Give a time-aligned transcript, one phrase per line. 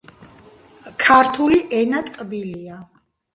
[1.03, 2.81] ქართული ენა ტკბილია